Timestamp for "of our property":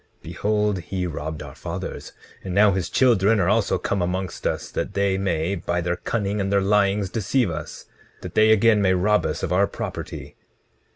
9.43-10.35